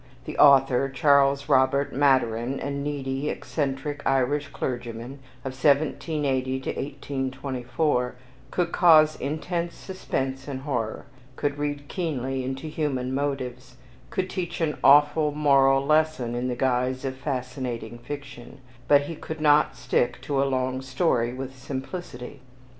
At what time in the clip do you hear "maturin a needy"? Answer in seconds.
1.93-3.29